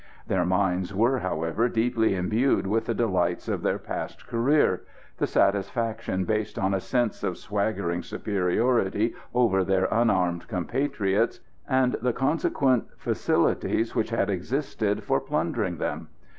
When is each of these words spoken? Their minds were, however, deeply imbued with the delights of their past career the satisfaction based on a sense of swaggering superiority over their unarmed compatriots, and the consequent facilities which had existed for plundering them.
Their 0.25 0.45
minds 0.45 0.95
were, 0.95 1.19
however, 1.19 1.69
deeply 1.69 2.15
imbued 2.15 2.65
with 2.65 2.87
the 2.87 2.95
delights 2.95 3.47
of 3.47 3.61
their 3.61 3.77
past 3.77 4.25
career 4.25 4.81
the 5.17 5.27
satisfaction 5.27 6.25
based 6.25 6.57
on 6.57 6.73
a 6.73 6.79
sense 6.79 7.23
of 7.23 7.37
swaggering 7.37 8.01
superiority 8.01 9.13
over 9.35 9.63
their 9.63 9.85
unarmed 9.91 10.47
compatriots, 10.47 11.39
and 11.69 11.97
the 12.01 12.13
consequent 12.13 12.85
facilities 12.97 13.93
which 13.93 14.09
had 14.09 14.31
existed 14.31 15.03
for 15.03 15.19
plundering 15.21 15.77
them. 15.77 16.07